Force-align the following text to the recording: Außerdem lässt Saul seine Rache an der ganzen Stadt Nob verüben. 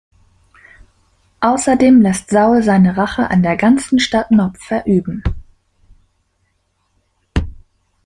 Außerdem 1.41 2.01
lässt 2.01 2.31
Saul 2.31 2.63
seine 2.63 2.97
Rache 2.97 3.29
an 3.29 3.43
der 3.43 3.55
ganzen 3.55 3.99
Stadt 3.99 4.31
Nob 4.31 4.57
verüben. 4.57 5.21